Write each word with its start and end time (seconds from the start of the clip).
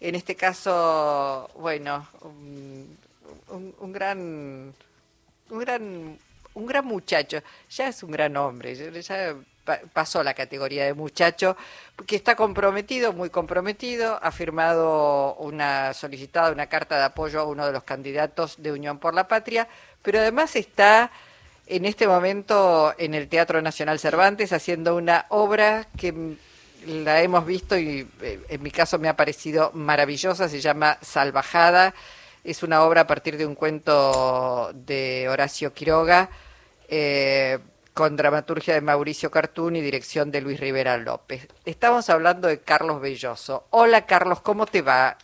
en 0.00 0.14
este 0.14 0.36
caso, 0.36 1.50
bueno, 1.56 2.06
un, 2.22 3.92
gran, 3.92 4.72
un 5.50 5.58
gran, 5.58 6.18
un 6.54 6.66
gran 6.66 6.86
muchacho, 6.86 7.38
ya 7.70 7.88
es 7.88 8.02
un 8.02 8.10
gran 8.10 8.36
hombre, 8.36 8.74
ya 8.74 9.34
pasó 9.92 10.22
la 10.22 10.34
categoría 10.34 10.84
de 10.84 10.94
muchacho, 10.94 11.56
que 12.06 12.16
está 12.16 12.36
comprometido, 12.36 13.12
muy 13.12 13.28
comprometido, 13.28 14.18
ha 14.22 14.30
firmado 14.30 15.34
una 15.34 15.92
solicitada 15.94 16.52
una 16.52 16.68
carta 16.68 16.96
de 16.96 17.04
apoyo 17.04 17.40
a 17.40 17.44
uno 17.44 17.66
de 17.66 17.72
los 17.72 17.82
candidatos 17.82 18.62
de 18.62 18.72
Unión 18.72 18.98
por 18.98 19.14
la 19.14 19.28
Patria, 19.28 19.68
pero 20.02 20.20
además 20.20 20.56
está 20.56 21.10
en 21.66 21.84
este 21.84 22.06
momento 22.06 22.94
en 22.96 23.14
el 23.14 23.28
Teatro 23.28 23.60
Nacional 23.60 23.98
Cervantes 23.98 24.52
haciendo 24.52 24.96
una 24.96 25.26
obra 25.28 25.86
que 25.96 26.36
la 26.86 27.22
hemos 27.22 27.44
visto 27.46 27.76
y 27.76 28.08
eh, 28.20 28.40
en 28.48 28.62
mi 28.62 28.70
caso 28.70 28.98
me 28.98 29.08
ha 29.08 29.16
parecido 29.16 29.70
maravillosa, 29.74 30.48
se 30.48 30.60
llama 30.60 30.98
Salvajada, 31.02 31.94
es 32.44 32.62
una 32.62 32.82
obra 32.82 33.02
a 33.02 33.06
partir 33.06 33.36
de 33.36 33.46
un 33.46 33.54
cuento 33.54 34.72
de 34.74 35.28
Horacio 35.28 35.72
Quiroga. 35.72 36.30
Eh, 36.88 37.58
con 37.98 38.14
dramaturgia 38.14 38.74
de 38.74 38.80
Mauricio 38.80 39.28
Cartún 39.28 39.74
y 39.74 39.80
dirección 39.80 40.30
de 40.30 40.40
Luis 40.40 40.60
Rivera 40.60 40.96
López. 40.98 41.48
Estamos 41.64 42.08
hablando 42.10 42.46
de 42.46 42.60
Carlos 42.60 43.00
Belloso. 43.00 43.66
Hola 43.70 44.06
Carlos, 44.06 44.40
¿cómo 44.40 44.66
te 44.66 44.82
va? 44.82 45.18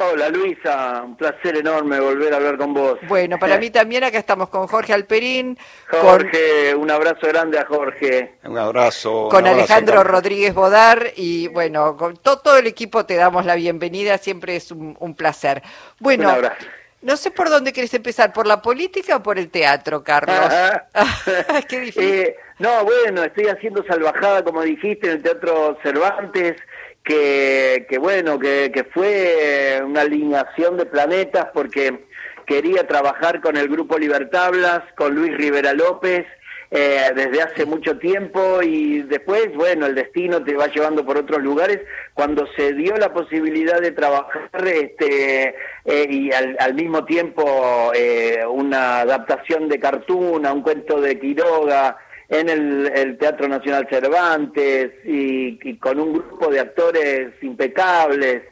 Hola 0.00 0.28
Luisa, 0.28 1.02
un 1.04 1.16
placer 1.16 1.56
enorme 1.56 1.98
volver 1.98 2.32
a 2.32 2.36
hablar 2.36 2.56
con 2.56 2.72
vos. 2.72 3.00
Bueno, 3.08 3.36
para 3.36 3.58
mí 3.58 3.70
también 3.70 4.04
acá 4.04 4.16
estamos 4.18 4.48
con 4.48 4.68
Jorge 4.68 4.92
Alperín. 4.92 5.58
Jorge, 5.88 6.72
un 6.76 6.88
abrazo 6.88 7.26
grande 7.26 7.58
a 7.58 7.66
Jorge. 7.66 8.36
Un 8.44 8.56
abrazo. 8.56 9.28
Con 9.28 9.44
Alejandro 9.48 10.04
Rodríguez 10.04 10.54
Bodar 10.54 11.10
y 11.16 11.48
bueno, 11.48 11.96
con 11.96 12.16
todo, 12.16 12.58
el 12.58 12.68
equipo 12.68 13.06
te 13.06 13.16
damos 13.16 13.44
la 13.44 13.56
bienvenida, 13.56 14.18
siempre 14.18 14.54
es 14.54 14.70
un, 14.70 15.14
placer. 15.16 15.64
Bueno, 15.98 16.28
un 16.28 16.34
abrazo. 16.36 16.66
No 17.02 17.16
sé 17.16 17.32
por 17.32 17.50
dónde 17.50 17.72
quieres 17.72 17.92
empezar, 17.94 18.32
¿por 18.32 18.46
la 18.46 18.62
política 18.62 19.16
o 19.16 19.22
por 19.22 19.36
el 19.36 19.50
teatro, 19.50 20.04
Carlos? 20.04 20.52
Qué 21.68 21.80
difícil. 21.80 22.04
Eh, 22.04 22.36
no, 22.60 22.84
bueno, 22.84 23.24
estoy 23.24 23.46
haciendo 23.46 23.84
Salvajada, 23.84 24.44
como 24.44 24.62
dijiste, 24.62 25.06
en 25.06 25.12
el 25.14 25.22
Teatro 25.22 25.78
Cervantes, 25.82 26.56
que, 27.02 27.86
que 27.88 27.98
bueno, 27.98 28.38
que, 28.38 28.70
que 28.72 28.84
fue 28.84 29.80
una 29.84 30.02
alineación 30.02 30.76
de 30.76 30.86
planetas 30.86 31.46
porque 31.54 32.06
quería 32.46 32.86
trabajar 32.86 33.40
con 33.40 33.56
el 33.56 33.68
Grupo 33.68 33.98
Libertablas, 33.98 34.82
con 34.96 35.14
Luis 35.14 35.36
Rivera 35.36 35.72
López, 35.74 36.26
eh, 36.70 37.12
desde 37.14 37.40
hace 37.40 37.64
mucho 37.64 37.98
tiempo 37.98 38.60
y 38.62 39.00
después, 39.02 39.54
bueno, 39.54 39.86
el 39.86 39.94
destino 39.94 40.44
te 40.44 40.54
va 40.54 40.66
llevando 40.66 41.04
por 41.04 41.16
otros 41.16 41.42
lugares. 41.42 41.80
Cuando 42.12 42.46
se 42.56 42.74
dio 42.74 42.96
la 42.96 43.12
posibilidad 43.12 43.80
de 43.80 43.92
trabajar 43.92 44.50
este, 44.66 45.54
eh, 45.86 46.06
y 46.10 46.30
al, 46.32 46.74
mismo 46.74 47.06
tiempo 47.06 47.90
eh, 47.94 48.44
una 48.46 49.00
adaptación 49.00 49.68
de 49.68 49.80
cartoon 49.80 50.44
a 50.44 50.52
un 50.52 50.62
cuento 50.62 51.00
de 51.00 51.18
Quiroga 51.18 51.96
en 52.28 52.48
el, 52.48 53.16
Teatro 53.18 53.48
Nacional 53.48 53.86
Cervantes 53.90 54.92
y, 55.04 55.76
con 55.76 55.98
un 55.98 56.12
grupo 56.14 56.48
de 56.48 56.60
actores 56.60 57.32
impecables, 57.42 58.42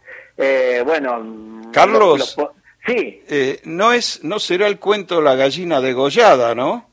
bueno... 0.84 1.62
Carlos, 1.72 2.36
sí. 2.86 3.22
no, 3.64 3.92
es, 3.92 4.22
no 4.22 4.38
será 4.38 4.66
el 4.66 4.78
cuento 4.78 5.20
La 5.20 5.34
gallina 5.34 5.80
degollada, 5.80 6.54
¿no? 6.54 6.88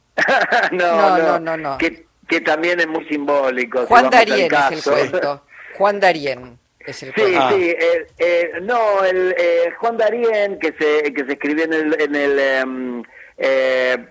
no, 0.72 1.18
no, 1.18 1.40
no, 1.40 1.58
no, 1.58 1.78
Que, 1.78 2.06
que, 2.28 2.42
también 2.42 2.80
es 2.80 2.88
muy 2.88 3.06
simbólico. 3.06 3.86
Juan 3.88 4.10
Darien 4.10 4.54
es 4.54 4.86
el 4.88 4.94
cuento. 4.94 5.44
Juan 5.76 6.00
Darien. 6.00 6.60
Es 6.80 7.04
el 7.04 7.14
cuento. 7.14 7.50
Sí, 7.50 7.56
sí, 7.56 7.70
eh, 7.70 8.08
eh, 8.18 8.52
no, 8.62 9.04
el, 9.04 9.36
eh, 9.38 9.74
Juan 9.80 9.98
Darien, 9.98 10.60
que 10.60 10.74
se, 10.80 11.14
que 11.14 11.26
se 11.26 11.34
escribió 11.34 11.66
en 11.66 11.74
el, 11.74 12.02
en 12.02 12.16
el, 12.16 13.04
em, 13.44 14.08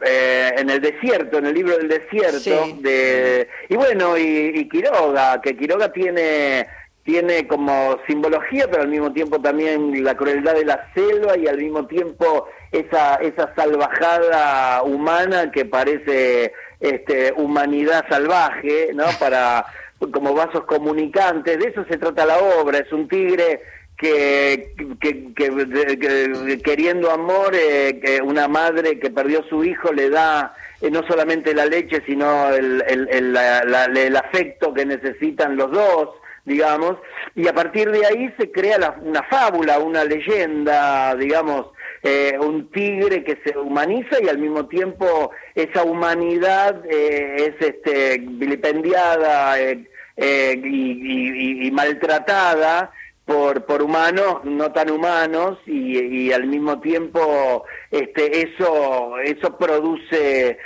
en 0.59 0.71
el 0.71 0.81
desierto, 0.81 1.39
en 1.39 1.47
el 1.47 1.55
libro 1.55 1.77
del 1.79 1.89
desierto, 1.89 2.77
de, 2.81 3.49
y 3.69 3.77
bueno, 3.77 4.17
y, 4.19 4.53
y 4.55 4.69
Quiroga, 4.69 5.41
que 5.41 5.57
Quiroga 5.57 5.93
tiene 5.93 6.67
tiene 7.05 7.49
como 7.49 7.99
simbología, 8.07 8.69
pero 8.71 8.83
al 8.83 8.89
mismo 8.89 9.13
tiempo 9.13 9.41
también 9.41 10.05
la 10.05 10.17
crueldad 10.17 10.55
de 10.55 10.65
la 10.65 10.89
selva 10.95 11.37
y 11.37 11.49
al 11.49 11.59
mismo 11.59 11.87
tiempo 11.87 12.47
esa, 12.71 13.17
esa 13.17 13.53
salvajada 13.57 14.83
humana 14.85 15.51
que 15.51 15.65
parece 15.65 16.53
este, 16.79 17.33
humanidad 17.37 18.05
salvaje, 18.09 18.91
¿no? 18.95 19.05
Para, 19.19 19.67
como 20.13 20.33
vasos 20.35 20.65
comunicantes, 20.65 21.59
de 21.59 21.71
eso 21.71 21.85
se 21.89 21.99
trata 21.99 22.25
la 22.25 22.39
obra, 22.39 22.79
es 22.79 22.93
un 22.93 23.09
tigre 23.09 23.63
que, 24.03 24.75
que, 25.01 26.61
queriendo 26.63 27.11
amor, 27.11 27.55
eh, 27.55 28.21
una 28.25 28.49
madre 28.49 28.99
que 28.99 29.11
perdió 29.11 29.45
su 29.45 29.63
hijo 29.63 29.93
le 29.93 30.11
da 30.11 30.55
eh, 30.81 30.91
no 30.91 31.07
solamente 31.07 31.55
la 31.55 31.67
leche, 31.67 32.03
sino 32.05 32.51
el, 32.51 32.83
el, 32.89 33.09
el, 33.09 33.97
el 33.97 34.17
afecto 34.17 34.75
que 34.75 34.85
necesitan 34.85 35.57
los 35.57 35.71
dos 35.71 36.09
digamos, 36.45 36.97
y 37.37 37.47
a 37.47 37.53
partir 37.53 37.89
de 37.93 38.05
ahí 38.05 38.35
se 38.37 38.51
crea 38.51 38.97
una 39.01 39.23
fábula, 39.23 39.79
una 39.79 40.05
leyenda, 40.05 41.15
digamos, 41.15 41.67
eh, 42.03 42.37
un 42.41 42.69
tigre 42.73 43.23
que 43.23 43.39
se 43.45 43.57
humaniza 43.57 44.21
y 44.21 44.29
al 44.29 44.39
mismo 44.39 44.67
tiempo 44.67 45.31
esa 45.55 45.85
humanidad 45.85 46.83
eh, 46.91 47.37
es 47.61 47.65
este, 47.65 48.19
vilipendiada 48.19 49.61
eh, 49.61 50.61
y, 50.65 51.71
maltratada 51.71 52.93
por, 53.25 53.65
por 53.65 53.83
humanos 53.83 54.45
no 54.45 54.73
tan 54.73 54.91
humanos 54.91 55.59
y, 55.67 56.33
al 56.33 56.47
mismo 56.47 56.81
tiempo 56.81 57.65
este, 57.91 58.43
eso, 58.43 59.19
eso 59.19 59.57
produce 59.57 60.59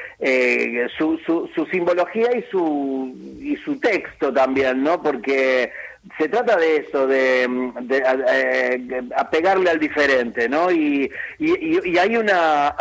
su, 0.97 1.19
su, 1.19 1.51
su, 1.55 1.67
simbología 1.67 2.37
y 2.37 2.43
su, 2.51 3.15
y 3.41 3.57
su 3.57 3.79
texto 3.79 4.33
también, 4.33 4.83
¿no? 4.83 5.03
Porque 5.03 5.71
se 6.19 6.29
trata 6.29 6.57
de 6.57 6.77
eso, 6.77 7.07
de, 7.07 7.49
de, 7.83 9.05
apegarle 9.17 9.71
al 9.71 9.79
diferente, 9.79 10.49
¿no? 10.49 10.71
Y, 10.71 11.11
y, 11.39 11.99
hay 11.99 12.17
una, 12.17 12.75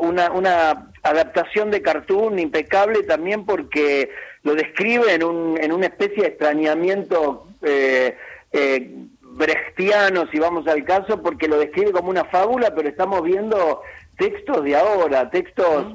una, 0.00 0.30
una, 0.32 0.90
adaptación 1.02 1.70
de 1.70 1.82
cartoon 1.82 2.38
impecable 2.40 3.04
también 3.04 3.46
porque 3.46 4.10
lo 4.42 4.56
describe 4.56 5.14
en, 5.14 5.22
un, 5.22 5.56
en 5.62 5.70
una 5.70 5.86
especie 5.86 6.24
de 6.24 6.28
extrañamiento 6.30 7.46
eh, 7.62 8.16
eh, 8.52 8.90
brechtiano, 9.20 10.26
si 10.30 10.38
vamos 10.38 10.66
al 10.66 10.84
caso, 10.84 11.22
porque 11.22 11.48
lo 11.48 11.58
describe 11.58 11.92
como 11.92 12.10
una 12.10 12.24
fábula, 12.24 12.74
pero 12.74 12.88
estamos 12.88 13.22
viendo 13.22 13.82
textos 14.16 14.64
de 14.64 14.76
ahora, 14.76 15.30
textos 15.30 15.86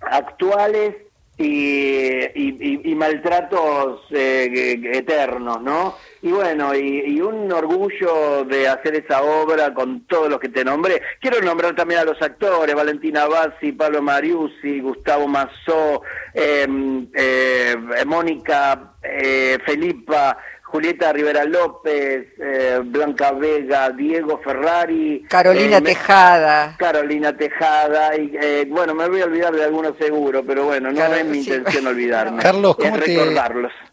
actuales 0.00 0.94
y, 1.42 2.90
y, 2.90 2.94
maltratos 2.94 4.02
eh, 4.10 4.78
eternos, 4.92 5.62
¿no? 5.62 5.96
Y 6.20 6.32
bueno, 6.32 6.74
y, 6.74 7.18
un 7.20 7.50
orgullo 7.50 8.44
de 8.44 8.68
hacer 8.68 8.96
esa 8.96 9.22
obra 9.22 9.72
con 9.72 10.06
todos 10.06 10.28
los 10.28 10.38
que 10.38 10.50
te 10.50 10.64
nombré. 10.64 11.00
Quiero 11.20 11.40
nombrar 11.40 11.74
también 11.74 12.00
a 12.00 12.04
los 12.04 12.20
actores, 12.20 12.74
Valentina 12.74 13.26
Bassi, 13.26 13.72
Pablo 13.72 14.02
Mariusi, 14.02 14.80
Gustavo 14.80 15.26
Mazó, 15.28 16.02
em, 16.34 17.08
eh, 17.14 17.74
Mónica 18.04 18.92
eh, 19.02 19.58
Felipa, 19.64 20.36
Julieta 20.70 21.12
Rivera 21.12 21.44
López, 21.44 22.28
eh, 22.38 22.80
Blanca 22.84 23.32
Vega, 23.32 23.90
Diego 23.90 24.40
Ferrari. 24.42 25.24
Carolina 25.28 25.78
eh, 25.78 25.82
Tejada. 25.82 26.76
Carolina 26.78 27.36
Tejada. 27.36 28.16
Y, 28.16 28.36
eh, 28.40 28.66
bueno, 28.68 28.94
me 28.94 29.08
voy 29.08 29.20
a 29.20 29.24
olvidar 29.24 29.52
de 29.52 29.64
algunos 29.64 29.96
seguro, 29.98 30.44
pero 30.46 30.66
bueno, 30.66 30.92
no 30.92 31.14
es 31.14 31.26
mi 31.26 31.38
intención 31.38 31.88
olvidarme. 31.88 32.40
Carlos, 32.42 32.76
¿cómo, 32.76 32.98
te, 32.98 33.18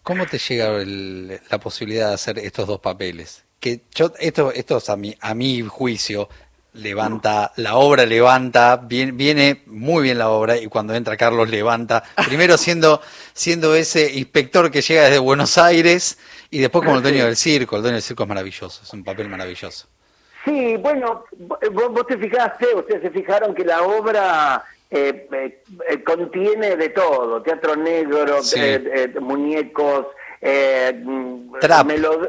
¿cómo 0.03 0.25
te 0.27 0.37
llega 0.37 0.71
la 1.49 1.59
posibilidad 1.59 2.09
de 2.09 2.13
hacer 2.13 2.37
estos 2.39 2.67
dos 2.67 2.79
papeles? 2.79 3.43
Que 3.59 3.81
yo, 3.95 4.13
esto, 4.19 4.51
esto 4.53 4.79
a 4.87 4.95
mi, 4.95 5.15
a 5.19 5.33
mi 5.33 5.63
juicio, 5.63 6.29
levanta, 6.77 7.51
la 7.57 7.75
obra 7.75 8.05
levanta, 8.05 8.77
viene, 8.77 9.11
viene, 9.11 9.63
muy 9.65 10.03
bien 10.03 10.17
la 10.17 10.29
obra 10.29 10.57
y 10.57 10.67
cuando 10.67 10.93
entra 10.93 11.17
Carlos 11.17 11.49
levanta, 11.49 12.03
primero 12.27 12.57
siendo, 12.57 13.01
siendo 13.33 13.75
ese 13.75 14.13
inspector 14.13 14.71
que 14.71 14.81
llega 14.81 15.03
desde 15.03 15.19
Buenos 15.19 15.57
Aires 15.57 16.17
y 16.49 16.59
después 16.59 16.85
como 16.85 16.97
el 16.97 17.03
dueño 17.03 17.25
del 17.25 17.35
circo, 17.35 17.75
el 17.75 17.81
dueño 17.81 17.95
del 17.95 18.03
circo 18.03 18.23
es 18.23 18.29
maravilloso, 18.29 18.81
es 18.83 18.93
un 18.93 19.03
papel 19.03 19.29
maravilloso. 19.29 19.87
Sí, 20.45 20.77
bueno, 20.77 21.25
vos, 21.71 22.07
te 22.07 22.17
fijaste, 22.17 22.73
ustedes 22.73 23.01
se 23.01 23.09
fijaron 23.09 23.53
que 23.53 23.65
la 23.65 23.81
obra 23.81 24.63
eh, 24.89 25.27
eh, 25.89 26.03
contiene 26.03 26.77
de 26.77 26.89
todo, 26.89 27.41
teatro 27.41 27.75
negro, 27.75 28.39
eh, 28.55 29.13
muñecos, 29.19 30.05
eh, 30.39 30.93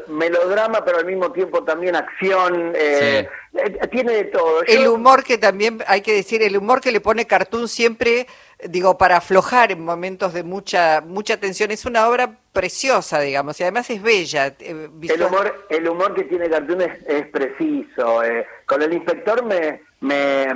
melodrama, 0.07 0.83
pero 0.83 0.97
al 0.97 1.05
mismo 1.05 1.31
tiempo 1.31 1.63
también 1.63 1.95
acción. 1.95 2.73
Eh, 2.75 3.27
eh, 3.53 3.87
tiene 3.91 4.13
de 4.13 4.23
todo. 4.25 4.63
El 4.63 4.87
humor 4.87 5.23
que 5.23 5.37
también, 5.37 5.83
hay 5.87 6.01
que 6.01 6.13
decir, 6.13 6.41
el 6.41 6.57
humor 6.57 6.81
que 6.81 6.91
le 6.91 7.01
pone 7.01 7.27
Cartoon 7.27 7.67
siempre, 7.67 8.25
digo, 8.63 8.97
para 8.97 9.17
aflojar 9.17 9.71
en 9.71 9.83
momentos 9.83 10.33
de 10.33 10.43
mucha 10.43 11.01
mucha 11.01 11.37
tensión. 11.37 11.69
Es 11.69 11.85
una 11.85 12.07
obra 12.07 12.35
preciosa, 12.51 13.19
digamos, 13.19 13.59
y 13.59 13.63
además 13.63 13.89
es 13.91 14.01
bella. 14.01 14.55
el, 14.59 15.21
humor, 15.21 15.67
el 15.69 15.87
humor 15.87 16.15
que 16.15 16.23
tiene 16.23 16.49
Cartoon 16.49 16.81
es, 16.81 17.27
preciso. 17.27 18.21
con 18.65 18.81
el 18.81 18.93
inspector 18.93 19.45
me, 19.45 19.83
me, 20.01 20.51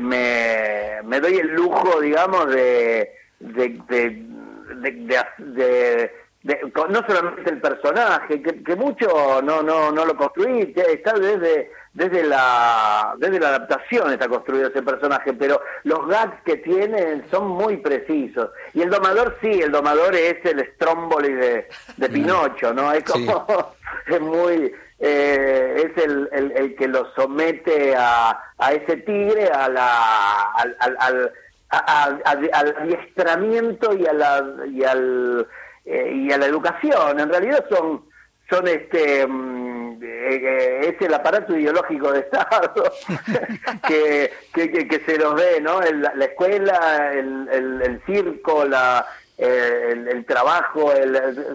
me, 0.00 1.02
me 1.04 1.20
doy 1.20 1.36
el 1.36 1.48
lujo, 1.48 2.00
digamos, 2.00 2.48
de, 2.48 3.10
de, 3.40 3.78
de 5.38 6.23
no 6.44 7.06
solamente 7.06 7.50
el 7.50 7.60
personaje, 7.60 8.42
que, 8.42 8.76
mucho 8.76 9.40
no, 9.42 9.62
no, 9.62 9.90
no 9.90 10.04
lo 10.04 10.14
construí, 10.14 10.74
está 10.76 11.14
desde, 11.14 11.70
desde, 11.94 12.22
la, 12.22 13.14
desde 13.16 13.40
la 13.40 13.48
adaptación 13.48 14.12
está 14.12 14.28
construido 14.28 14.68
ese 14.68 14.82
personaje, 14.82 15.32
pero 15.32 15.62
los 15.84 16.06
gags 16.06 16.42
que 16.44 16.58
tienen 16.58 17.24
son 17.30 17.48
muy 17.48 17.78
precisos. 17.78 18.50
Y 18.74 18.82
el 18.82 18.90
domador 18.90 19.38
sí, 19.40 19.62
el 19.62 19.72
domador 19.72 20.14
es 20.14 20.44
el 20.44 20.70
Stromboli 20.74 21.32
de, 21.32 21.68
de 21.96 22.08
Pinocho, 22.10 22.74
¿no? 22.74 22.92
Es 22.92 23.04
como, 23.04 23.74
es 24.06 24.20
muy, 24.20 24.70
eh, 24.98 25.82
es 25.96 26.04
el, 26.04 26.28
el, 26.30 26.76
que 26.76 26.88
lo 26.88 27.10
somete 27.14 27.96
a, 27.96 28.38
a 28.58 28.72
ese 28.74 28.98
tigre, 28.98 29.48
a 29.48 29.66
la, 29.70 30.50
al, 30.56 30.76
al, 30.78 31.32
al, 31.70 32.22
al 32.52 32.76
adiestramiento 32.76 33.94
y, 33.94 34.06
a 34.06 34.12
la, 34.12 34.44
y 34.70 34.84
al 34.84 35.46
eh, 35.84 36.12
y 36.14 36.32
a 36.32 36.38
la 36.38 36.46
educación. 36.46 37.20
En 37.20 37.28
realidad 37.28 37.64
son, 37.68 38.04
son 38.48 38.66
este, 38.68 39.26
mm, 39.26 40.02
eh, 40.02 40.40
eh, 40.42 40.80
es 40.88 41.06
el 41.06 41.12
aparato 41.12 41.56
ideológico 41.56 42.10
de 42.10 42.20
Estado 42.20 42.72
que, 43.86 44.30
que, 44.54 45.02
se 45.04 45.18
los 45.18 45.34
ve, 45.34 45.60
¿no? 45.60 45.80
la 45.80 46.24
escuela, 46.24 47.12
el, 47.12 47.48
el, 47.82 48.02
circo, 48.06 48.64
la, 48.64 49.06
el, 49.36 50.24
trabajo, 50.26 50.90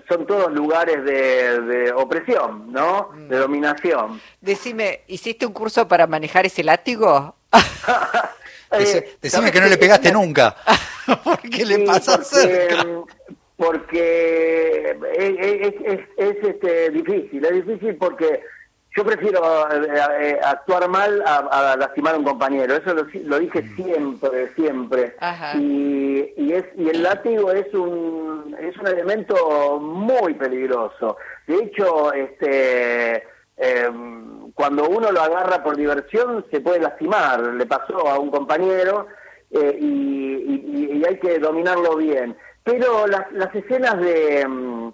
son 0.08 0.28
todos 0.28 0.52
lugares 0.52 1.04
de, 1.04 1.92
opresión, 1.96 2.72
¿no? 2.72 3.10
De 3.16 3.38
mm. 3.38 3.40
dominación. 3.40 4.22
Decime, 4.42 5.02
¿hiciste 5.08 5.48
un 5.48 5.54
curso 5.54 5.88
para 5.88 6.06
manejar 6.06 6.46
ese 6.46 6.64
látigo? 6.64 7.36
decime 9.22 9.52
que 9.52 9.60
no 9.60 9.68
le 9.68 9.78
pegaste 9.78 10.12
nunca. 10.12 10.56
¿Por 11.24 11.42
qué 11.42 11.66
le 11.66 11.80
pasa 11.80 12.24
cerca? 12.24 12.86
Porque 13.60 14.98
es, 15.18 16.00
es, 16.16 16.38
este, 16.44 16.92
difícil, 16.92 17.44
es 17.44 17.66
difícil 17.66 17.98
porque 17.98 18.42
yo 18.96 19.04
prefiero 19.04 19.42
eh, 19.70 19.88
eh, 20.22 20.40
actuar 20.42 20.88
mal 20.88 21.22
a, 21.26 21.76
lastimar 21.78 22.16
a 22.16 22.20
un 22.20 22.24
compañero, 22.24 22.74
eso 22.74 22.94
lo, 22.94 23.40
dije 23.40 23.62
mm. 23.62 23.76
siempre, 23.76 24.54
siempre. 24.56 25.16
Y, 25.56 26.34
y, 26.38 26.54
es, 26.54 26.64
y 26.78 26.88
el 26.88 27.04
látigo 27.04 27.52
es 27.52 27.74
un, 27.74 28.56
es 28.62 28.78
un 28.78 28.88
elemento 28.88 29.78
muy 29.82 30.36
peligroso. 30.36 31.18
De 31.46 31.56
hecho, 31.56 32.14
este, 32.14 33.24
em, 33.58 34.52
cuando 34.54 34.88
uno 34.88 35.12
lo 35.12 35.22
agarra 35.22 35.62
por 35.62 35.76
diversión 35.76 36.46
se 36.50 36.62
puede 36.62 36.80
lastimar, 36.80 37.42
le 37.42 37.66
pasó 37.66 38.08
a 38.08 38.18
un 38.18 38.32
compañero 38.32 39.08
eh, 39.52 39.78
y, 39.82 40.98
y 40.98 41.06
hay 41.06 41.20
que 41.20 41.40
dominarlo 41.40 41.98
bien 41.98 42.38
pero 42.70 43.08
las, 43.08 43.56
escenas 43.56 44.00
de... 44.00 44.46
Mm, 44.48 44.92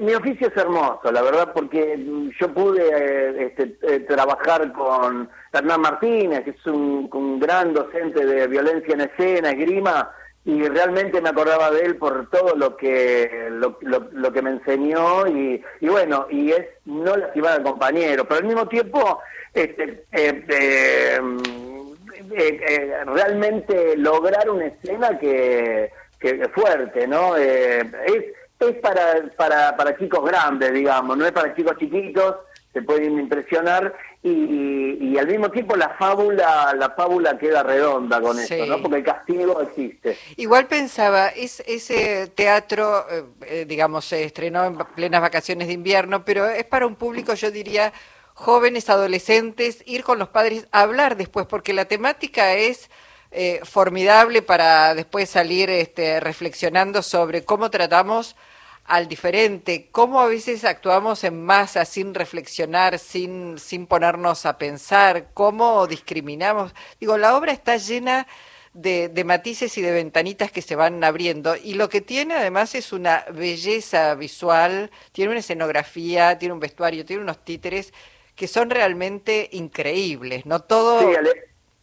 mi, 0.00 0.14
oficio 0.14 0.48
es 0.48 0.56
hermoso, 0.56 1.12
la 1.12 1.22
verdad, 1.22 1.52
porque 1.54 1.96
mm, 1.96 2.30
yo 2.38 2.52
pude 2.52 2.82
eh, 2.88 3.46
este, 3.46 3.76
eh, 3.82 4.00
trabajar 4.00 4.72
con 4.72 5.30
Hernán 5.52 5.80
Martínez, 5.80 6.44
que 6.44 6.50
es 6.50 6.66
un, 6.66 7.38
gran 7.38 7.72
docente 7.72 8.26
de 8.26 8.46
violencia 8.48 8.94
en 8.94 9.02
escena, 9.02 9.50
esgrima, 9.50 10.10
y 10.44 10.64
realmente 10.64 11.20
me 11.22 11.30
acordaba 11.30 11.70
de 11.70 11.86
él 11.86 11.96
por 11.96 12.28
todo 12.28 12.54
lo 12.56 12.76
que 12.76 13.48
lo, 13.50 14.32
que 14.32 14.42
me 14.42 14.50
enseñó 14.50 15.26
y, 15.26 15.64
bueno 15.80 16.26
y 16.28 16.50
es 16.50 16.66
no 16.84 17.16
lastimar 17.16 17.52
al 17.52 17.62
compañero 17.62 18.26
pero 18.26 18.40
al 18.40 18.46
mismo 18.46 18.68
tiempo 18.68 19.20
este, 19.54 20.04
eh, 20.12 21.18
mm, 21.18 23.06
realmente 23.06 23.96
lograr 23.96 24.50
una 24.50 24.66
escena 24.66 25.18
que 25.18 25.90
que 26.24 26.48
fuerte, 26.48 27.06
¿no? 27.06 27.36
Eh, 27.36 27.80
es, 28.06 28.24
es 28.58 28.76
para, 28.80 29.22
para, 29.36 29.76
para 29.76 29.96
chicos 29.98 30.24
grandes, 30.24 30.72
digamos, 30.72 31.16
no 31.18 31.26
es 31.26 31.32
para 31.32 31.54
chicos 31.54 31.76
chiquitos, 31.78 32.36
se 32.72 32.82
pueden 32.82 33.18
impresionar 33.18 33.94
y, 34.22 34.96
y, 35.00 35.18
al 35.18 35.28
mismo 35.28 35.50
tiempo 35.50 35.76
la 35.76 35.90
fábula 35.90 36.74
la 36.76 36.90
fábula 36.90 37.38
queda 37.38 37.62
redonda 37.62 38.20
con 38.20 38.38
eso, 38.38 38.66
¿no? 38.66 38.80
Porque 38.80 38.96
el 38.96 39.04
castigo 39.04 39.60
existe. 39.60 40.16
Igual 40.36 40.66
pensaba, 40.66 41.28
es, 41.28 41.62
ese 41.66 42.26
teatro, 42.28 43.04
eh, 43.10 43.24
eh, 43.46 43.64
digamos, 43.68 44.06
se 44.06 44.24
estrenó 44.24 44.64
en 44.64 44.78
plenas 44.96 45.20
vacaciones 45.20 45.68
de 45.68 45.74
invierno, 45.74 46.24
pero 46.24 46.48
es 46.48 46.64
para 46.64 46.86
un 46.86 46.96
público, 46.96 47.34
yo 47.34 47.50
diría, 47.50 47.92
jóvenes, 48.32 48.90
adolescentes, 48.90 49.82
ir 49.86 50.02
con 50.02 50.18
los 50.18 50.28
padres 50.30 50.66
a 50.72 50.80
hablar 50.80 51.16
después, 51.16 51.46
porque 51.46 51.74
la 51.74 51.84
temática 51.84 52.54
es 52.54 52.90
eh, 53.36 53.60
formidable 53.64 54.42
para 54.42 54.94
después 54.94 55.28
salir 55.28 55.68
este, 55.68 56.20
reflexionando 56.20 57.02
sobre 57.02 57.44
cómo 57.44 57.68
tratamos 57.68 58.36
al 58.84 59.08
diferente, 59.08 59.88
cómo 59.90 60.20
a 60.20 60.28
veces 60.28 60.64
actuamos 60.64 61.24
en 61.24 61.42
masa 61.44 61.84
sin 61.84 62.14
reflexionar, 62.14 62.98
sin, 62.98 63.58
sin 63.58 63.86
ponernos 63.86 64.46
a 64.46 64.56
pensar, 64.56 65.30
cómo 65.34 65.86
discriminamos. 65.88 66.74
Digo, 67.00 67.18
la 67.18 67.36
obra 67.36 67.50
está 67.50 67.76
llena 67.76 68.28
de, 68.72 69.08
de, 69.08 69.24
matices 69.24 69.76
y 69.78 69.82
de 69.82 69.90
ventanitas 69.90 70.52
que 70.52 70.62
se 70.62 70.76
van 70.76 71.02
abriendo 71.02 71.56
y 71.56 71.74
lo 71.74 71.88
que 71.88 72.00
tiene 72.00 72.34
además 72.34 72.74
es 72.76 72.92
una 72.92 73.24
belleza 73.32 74.14
visual, 74.14 74.90
tiene 75.12 75.30
una 75.30 75.40
escenografía, 75.40 76.38
tiene 76.38 76.52
un 76.54 76.60
vestuario, 76.60 77.04
tiene 77.04 77.22
unos 77.22 77.44
títeres 77.44 77.92
que 78.36 78.48
son 78.48 78.70
realmente 78.70 79.48
increíbles, 79.52 80.46
¿no? 80.46 80.60
Todo... 80.60 81.00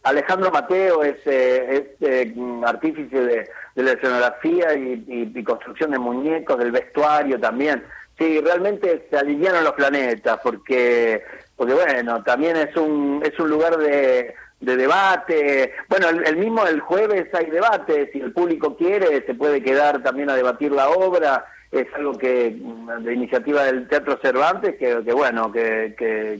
Alejandro 0.04 0.50
Mateo 0.50 1.02
es, 1.02 1.16
eh, 1.26 1.94
eh, 2.00 2.34
artífice 2.64 3.16
de, 3.16 3.48
la 3.76 3.92
escenografía 3.92 4.74
y, 4.74 5.42
construcción 5.44 5.92
de 5.92 5.98
muñecos, 5.98 6.58
del 6.58 6.72
vestuario 6.72 7.38
también. 7.38 7.84
Sí, 8.18 8.40
realmente 8.40 9.06
se 9.08 9.16
alinearon 9.16 9.64
los 9.64 9.72
planetas 9.72 10.38
porque, 10.42 11.22
porque 11.56 11.74
bueno, 11.74 12.22
también 12.24 12.56
es 12.56 12.76
un, 12.76 13.22
es 13.24 13.38
un 13.38 13.48
lugar 13.48 13.78
de, 13.78 14.34
debate. 14.60 15.72
Bueno, 15.88 16.08
el, 16.08 16.36
mismo 16.36 16.66
el 16.66 16.80
jueves 16.80 17.28
hay 17.32 17.46
debate, 17.46 18.10
si 18.12 18.20
el 18.20 18.32
público 18.32 18.76
quiere 18.76 19.24
se 19.24 19.34
puede 19.34 19.62
quedar 19.62 20.02
también 20.02 20.30
a 20.30 20.36
debatir 20.36 20.72
la 20.72 20.90
obra. 20.90 21.46
Es 21.70 21.86
algo 21.94 22.18
que, 22.18 22.54
de 23.00 23.14
iniciativa 23.14 23.64
del 23.64 23.88
Teatro 23.88 24.18
Cervantes, 24.20 24.76
que, 24.76 24.94
bueno, 25.14 25.50
que, 25.50 25.94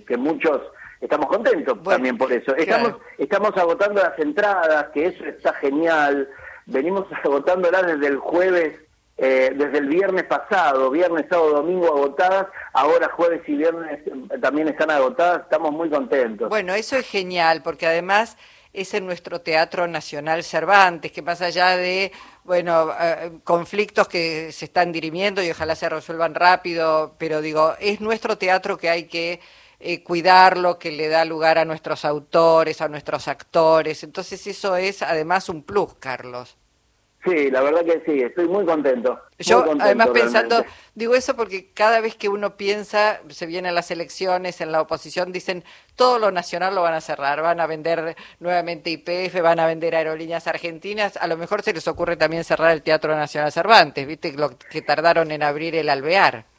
que 0.06 0.16
muchos 0.18 0.60
estamos 1.02 1.26
contentos 1.26 1.82
también 1.82 2.16
por 2.16 2.32
eso. 2.32 2.54
Estamos, 2.56 2.94
estamos 3.18 3.56
agotando 3.56 4.00
las 4.00 4.18
entradas, 4.18 4.86
que 4.94 5.06
eso 5.06 5.24
está 5.24 5.52
genial. 5.54 6.28
Venimos 6.66 7.06
agotándolas 7.24 7.86
desde 7.86 8.06
el 8.06 8.18
jueves, 8.18 8.78
eh, 9.18 9.52
desde 9.54 9.78
el 9.78 9.88
viernes 9.88 10.24
pasado, 10.24 10.90
viernes, 10.90 11.26
sábado, 11.28 11.54
domingo 11.54 11.88
agotadas, 11.88 12.46
ahora 12.72 13.10
jueves 13.10 13.42
y 13.46 13.56
viernes 13.56 14.00
eh, 14.06 14.38
también 14.40 14.68
están 14.68 14.90
agotadas, 14.90 15.42
estamos 15.42 15.72
muy 15.72 15.90
contentos. 15.90 16.48
Bueno, 16.48 16.72
eso 16.72 16.96
es 16.96 17.06
genial, 17.06 17.62
porque 17.62 17.86
además 17.86 18.38
es 18.72 18.94
en 18.94 19.04
nuestro 19.04 19.40
Teatro 19.40 19.86
Nacional 19.86 20.44
Cervantes, 20.44 21.12
que 21.12 21.20
más 21.20 21.42
allá 21.42 21.76
de 21.76 22.12
bueno, 22.44 22.90
eh, 22.98 23.32
conflictos 23.44 24.08
que 24.08 24.50
se 24.50 24.64
están 24.64 24.92
dirimiendo 24.92 25.42
y 25.42 25.50
ojalá 25.50 25.74
se 25.74 25.88
resuelvan 25.88 26.34
rápido, 26.34 27.14
pero 27.18 27.40
digo, 27.40 27.74
es 27.80 28.00
nuestro 28.00 28.38
teatro 28.38 28.78
que 28.78 28.88
hay 28.88 29.04
que 29.04 29.40
eh, 29.82 30.02
cuidarlo, 30.02 30.78
que 30.78 30.92
le 30.92 31.08
da 31.08 31.24
lugar 31.24 31.58
a 31.58 31.64
nuestros 31.64 32.04
autores, 32.04 32.80
a 32.80 32.88
nuestros 32.88 33.28
actores. 33.28 34.04
Entonces 34.04 34.46
eso 34.46 34.76
es 34.76 35.02
además 35.02 35.48
un 35.48 35.62
plus, 35.62 35.94
Carlos. 35.98 36.56
Sí, 37.24 37.50
la 37.52 37.62
verdad 37.62 37.84
que 37.84 38.02
sí, 38.04 38.20
estoy 38.20 38.48
muy 38.48 38.64
contento. 38.64 39.20
Yo 39.38 39.64
además 39.78 40.08
pensando, 40.08 40.64
digo 40.96 41.14
eso 41.14 41.36
porque 41.36 41.70
cada 41.72 42.00
vez 42.00 42.16
que 42.16 42.28
uno 42.28 42.56
piensa, 42.56 43.20
se 43.28 43.46
vienen 43.46 43.76
las 43.76 43.92
elecciones, 43.92 44.60
en 44.60 44.72
la 44.72 44.80
oposición 44.80 45.30
dicen 45.30 45.62
todo 45.94 46.18
lo 46.18 46.32
nacional 46.32 46.74
lo 46.74 46.82
van 46.82 46.94
a 46.94 47.00
cerrar, 47.00 47.40
van 47.40 47.60
a 47.60 47.68
vender 47.68 48.16
nuevamente 48.40 48.90
IPF, 48.90 49.40
van 49.40 49.60
a 49.60 49.66
vender 49.66 49.94
aerolíneas 49.94 50.48
argentinas, 50.48 51.16
a 51.16 51.28
lo 51.28 51.36
mejor 51.36 51.62
se 51.62 51.72
les 51.72 51.86
ocurre 51.86 52.16
también 52.16 52.42
cerrar 52.42 52.72
el 52.72 52.82
Teatro 52.82 53.14
Nacional 53.14 53.52
Cervantes, 53.52 54.04
viste 54.04 54.32
lo 54.32 54.58
que 54.58 54.82
tardaron 54.82 55.30
en 55.30 55.44
abrir 55.44 55.76
el 55.76 55.90
alvear. 55.90 56.51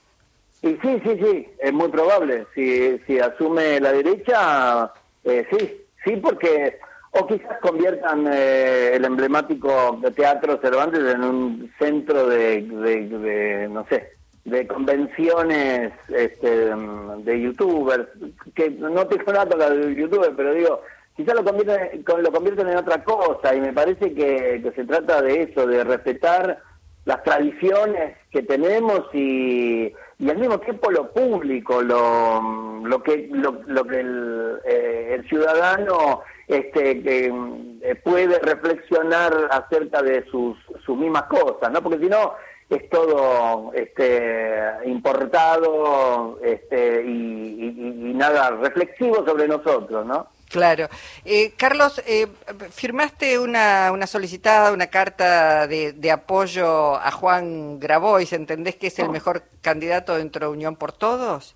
Y 0.63 0.69
sí, 0.77 1.01
sí, 1.03 1.19
sí, 1.21 1.47
es 1.59 1.73
muy 1.73 1.89
probable. 1.89 2.47
Si, 2.55 2.97
si 2.99 3.19
asume 3.19 3.81
la 3.81 3.91
derecha, 3.91 4.91
eh, 5.25 5.45
sí, 5.51 5.85
sí, 6.05 6.15
porque 6.15 6.79
o 7.11 7.27
quizás 7.27 7.59
conviertan 7.59 8.25
eh, 8.31 8.95
el 8.95 9.03
emblemático 9.03 9.99
teatro 10.15 10.59
Cervantes 10.61 11.03
en 11.03 11.23
un 11.23 11.71
centro 11.77 12.27
de, 12.27 12.61
de, 12.61 13.67
no 13.69 13.85
sé, 13.87 14.13
de 14.45 14.65
convenciones 14.65 15.91
este, 16.07 16.73
de 16.73 17.41
youtubers, 17.41 18.07
que 18.55 18.71
no 18.71 19.05
tengo 19.05 19.33
nada 19.33 19.45
con 19.45 19.59
los 19.59 19.95
youtubers, 19.97 20.33
pero 20.35 20.53
digo, 20.53 20.81
quizás 21.15 21.35
lo 21.35 21.43
convierten, 21.43 22.03
lo 22.17 22.31
convierten 22.31 22.69
en 22.69 22.77
otra 22.77 23.03
cosa 23.03 23.53
y 23.53 23.59
me 23.59 23.73
parece 23.73 24.13
que, 24.13 24.61
que 24.63 24.71
se 24.73 24.85
trata 24.85 25.21
de 25.21 25.43
eso, 25.43 25.67
de 25.67 25.83
respetar 25.83 26.57
las 27.05 27.21
tradiciones 27.23 28.17
que 28.31 28.41
tenemos 28.41 29.01
y, 29.13 29.93
y 30.23 30.29
al 30.29 30.37
mismo 30.37 30.57
tiempo 30.59 30.89
lo 30.89 31.11
público, 31.11 31.81
lo, 31.81 32.81
lo 32.81 33.03
que 33.03 33.27
lo, 33.29 33.61
lo 33.65 33.83
que 33.83 33.99
el, 33.99 34.59
eh, 34.63 35.15
el, 35.15 35.27
ciudadano 35.27 36.21
este 36.47 37.01
eh, 37.03 37.95
puede 38.05 38.39
reflexionar 38.39 39.49
acerca 39.51 40.01
de 40.01 40.23
sus, 40.31 40.57
sus 40.85 40.97
mismas 40.97 41.23
cosas, 41.23 41.71
¿no? 41.73 41.81
Porque 41.81 41.99
si 41.99 42.05
no 42.05 42.35
es 42.69 42.89
todo 42.89 43.73
este 43.73 44.61
importado 44.85 46.39
este 46.41 47.03
y, 47.03 48.09
y 48.09 48.13
nada 48.13 48.51
reflexivo 48.51 49.25
sobre 49.25 49.49
nosotros, 49.49 50.05
¿no? 50.05 50.29
Claro. 50.53 50.87
Eh, 51.25 51.53
Carlos, 51.57 51.99
eh, 52.05 52.27
firmaste 52.69 53.39
una, 53.39 53.91
una, 53.91 54.05
solicitada, 54.05 54.71
una 54.71 54.85
carta 54.85 55.65
de, 55.65 55.93
de, 55.93 56.11
apoyo 56.11 56.95
a 56.95 57.09
Juan 57.09 57.79
Grabois. 57.79 58.31
¿Entendés 58.33 58.75
que 58.75 58.87
es 58.87 58.99
el 58.99 59.09
mejor 59.09 59.41
candidato 59.61 60.15
dentro 60.15 60.45
de 60.45 60.51
Unión 60.51 60.75
por 60.75 60.91
Todos? 60.91 61.55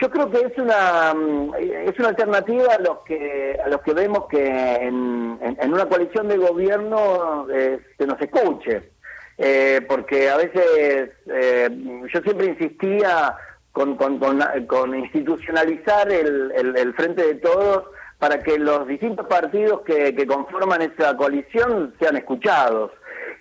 Yo 0.00 0.10
creo 0.10 0.30
que 0.30 0.38
es 0.38 0.56
una 0.56 1.12
mm, 1.12 1.54
es 1.88 1.98
una 1.98 2.08
alternativa 2.08 2.74
a 2.74 2.78
los 2.78 3.00
que 3.00 3.58
a 3.62 3.68
los 3.68 3.82
que 3.82 3.92
vemos 3.92 4.26
que 4.30 4.46
en, 4.46 5.38
en, 5.42 5.72
una 5.74 5.86
coalición 5.86 6.26
de 6.28 6.38
gobierno 6.38 7.46
eh, 7.52 7.78
se 7.98 8.06
nos 8.06 8.18
escuche, 8.22 8.92
eh, 9.36 9.82
porque 9.86 10.30
a 10.30 10.38
veces 10.38 11.10
eh, 11.26 11.68
yo 12.10 12.20
siempre 12.22 12.46
insistía 12.46 13.36
con, 13.72 13.96
con, 13.96 14.18
con, 14.66 14.94
institucionalizar 14.94 16.10
el, 16.10 16.52
el, 16.76 16.94
frente 16.94 17.22
de 17.24 17.34
todos 17.36 17.84
para 18.18 18.40
que 18.40 18.58
los 18.58 18.86
distintos 18.86 19.26
partidos 19.26 19.82
que, 19.82 20.14
que 20.14 20.26
conforman 20.26 20.82
esa 20.82 21.16
coalición 21.16 21.94
sean 21.98 22.16
escuchados 22.16 22.90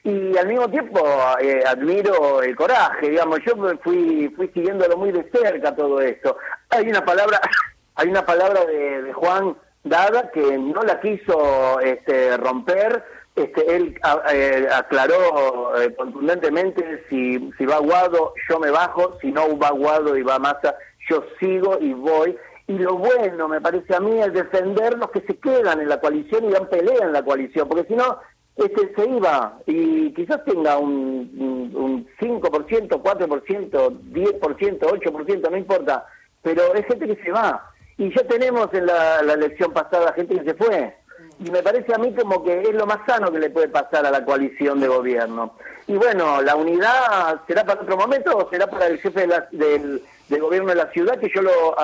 y 0.04 0.38
al 0.38 0.48
mismo 0.48 0.70
tiempo 0.70 1.02
eh, 1.42 1.62
admiro 1.66 2.42
el 2.42 2.56
coraje, 2.56 3.10
digamos, 3.10 3.40
yo 3.46 3.54
fui 3.84 4.30
fui 4.36 4.48
siguiéndolo 4.50 4.98
muy 4.98 5.12
de 5.12 5.30
cerca 5.32 5.76
todo 5.76 6.00
esto. 6.02 6.38
Hay 6.70 6.88
una 6.88 7.04
palabra 7.04 7.42
hay 7.96 8.08
una 8.08 8.26
palabra 8.26 8.66
de, 8.66 9.02
de 9.04 9.14
Juan 9.14 9.56
Dada 9.84 10.30
que 10.32 10.58
no 10.58 10.82
la 10.84 11.00
quiso 11.00 11.80
este, 11.80 12.36
romper 12.38 13.04
este, 13.44 13.76
él 13.76 14.00
eh, 14.34 14.68
aclaró 14.74 15.80
eh, 15.80 15.94
contundentemente 15.96 17.04
si, 17.10 17.52
si 17.58 17.66
va 17.66 17.80
Guado, 17.80 18.34
yo 18.50 18.60
me 18.60 18.70
bajo, 18.70 19.18
si 19.22 19.32
no 19.32 19.58
va 19.58 19.72
Guado 19.72 20.18
y 20.18 20.24
va 20.24 20.40
Massa, 20.40 20.76
yo 21.10 21.24
sigo 21.40 21.78
y 21.80 21.94
voy. 21.94 22.38
Y 22.68 22.74
lo 22.78 22.98
bueno, 22.98 23.48
me 23.48 23.62
parece 23.62 23.96
a 23.96 24.00
mí, 24.00 24.20
es 24.20 24.32
defender 24.34 24.98
los 24.98 25.10
que 25.12 25.22
se 25.22 25.38
quedan 25.38 25.80
en 25.82 25.90
la 25.90 26.00
coalición 26.00 26.46
y 26.46 26.52
dan 26.52 26.70
pelea 26.70 27.06
en 27.06 27.14
la 27.14 27.24
coalición, 27.24 27.68
porque 27.68 27.88
si 27.88 27.96
no, 27.96 28.20
este 28.56 28.94
se 28.96 29.10
iba 29.10 29.58
y 29.66 30.14
quizás 30.14 30.44
tenga 30.46 30.78
un, 30.78 31.72
un 31.74 32.08
5%, 32.20 32.90
4%, 32.90 34.02
10%, 34.12 34.80
8%, 34.80 35.50
no 35.50 35.58
importa, 35.58 36.06
pero 36.44 36.76
es 36.76 36.86
gente 36.86 37.08
que 37.08 37.24
se 37.24 37.32
va. 37.32 37.72
Y 37.98 38.14
ya 38.16 38.28
tenemos 38.28 38.68
en 38.74 38.86
la, 38.86 39.24
la 39.24 39.34
elección 39.34 39.74
pasada 39.74 40.14
gente 40.14 40.38
que 40.38 40.46
se 40.46 40.54
fue 40.54 40.99
y 41.40 41.50
me 41.52 41.64
parece 41.64 41.94
a 41.94 41.98
mí 41.98 42.14
como 42.14 42.44
que 42.44 42.62
es 42.62 42.74
lo 42.74 42.86
más 42.86 43.00
sano 43.08 43.32
que 43.32 43.40
le 43.40 43.50
puede 43.50 43.70
pasar 43.70 44.06
a 44.06 44.12
la 44.12 44.26
coalición 44.26 44.80
de 44.82 44.88
gobierno. 44.88 45.54
Y 45.88 45.94
bueno, 45.94 46.42
la 46.42 46.56
unidad 46.56 47.42
será 47.48 47.64
para 47.64 47.82
otro 47.82 47.96
momento 47.96 48.38
o 48.38 48.50
será 48.50 48.68
para 48.68 48.88
el 48.88 49.00
jefe 49.00 49.26
del, 49.52 50.04
gobierno 50.30 50.70
de 50.70 50.76
la 50.76 50.92
ciudad, 50.92 51.18
que 51.18 51.32
yo 51.34 51.42
lo, 51.42 51.76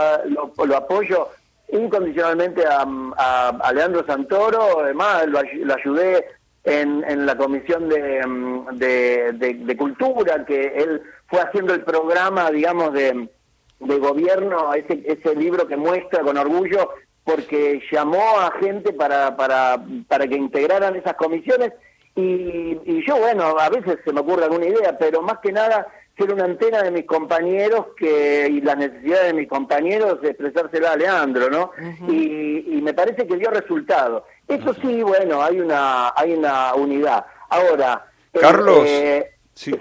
lo, 0.65 0.77
apoyo 0.77 1.29
incondicionalmente 1.69 2.65
a, 2.67 3.71
Leandro 3.73 4.05
Santoro, 4.05 4.81
además 4.81 5.25
lo, 5.27 5.39
ayudé 5.73 6.25
en, 6.65 7.03
en, 7.07 7.25
la 7.25 7.37
comisión 7.37 7.87
de, 7.87 9.31
de, 9.33 9.77
cultura, 9.77 10.45
que 10.45 10.67
él 10.75 11.01
fue 11.27 11.39
haciendo 11.39 11.73
el 11.73 11.81
programa, 11.81 12.51
digamos, 12.51 12.93
de, 12.93 13.29
de 13.79 13.99
gobierno, 13.99 14.73
ese, 14.73 15.01
ese 15.05 15.33
libro 15.35 15.65
que 15.65 15.77
muestra 15.77 16.21
con 16.21 16.37
orgullo 16.37 16.91
porque 17.25 17.81
llamó 17.91 18.39
a 18.39 18.53
gente 18.61 18.93
para, 18.93 19.35
para, 19.35 19.83
para 20.07 20.27
que 20.27 20.35
integraran 20.35 20.95
esas 20.95 21.15
comisiones 21.15 21.73
y, 22.15 22.79
y, 22.85 23.03
yo, 23.05 23.17
bueno, 23.17 23.59
a 23.59 23.69
veces 23.69 23.97
se 24.05 24.13
me 24.13 24.21
ocurre 24.21 24.45
alguna 24.45 24.67
idea, 24.67 24.97
pero 24.97 25.21
más 25.21 25.39
que 25.39 25.51
nada 25.51 25.85
ser 26.17 26.31
una 26.31 26.45
antena 26.45 26.81
de 26.81 26.91
mis 26.91 27.05
compañeros 27.05 27.87
que 27.97 28.47
y 28.49 28.61
las 28.61 28.77
necesidades 28.77 29.27
de 29.27 29.33
mis 29.33 29.49
compañeros 29.49 30.21
de 30.21 30.29
expresársela 30.29 30.93
a 30.93 30.95
Leandro, 30.95 31.49
¿no? 31.49 31.71
y, 32.07 32.77
y, 32.77 32.81
me 32.81 32.93
parece 32.93 33.27
que 33.27 33.35
dio 33.35 33.49
resultado. 33.49 34.25
Eso 34.47 34.73
sí, 34.75 35.01
bueno, 35.01 35.41
hay 35.41 35.59
una 35.59 36.13
hay 36.15 36.33
una 36.33 36.73
unidad. 36.75 37.25
Ahora, 37.49 38.05
Carlos, 38.31 38.85
eh, 38.85 39.31
sí. 39.53 39.75